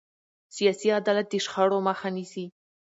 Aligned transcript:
سیاسي 0.55 0.89
عدالت 0.99 1.27
د 1.29 1.33
شخړو 1.45 1.77
مخه 1.87 2.09
نیسي 2.15 2.45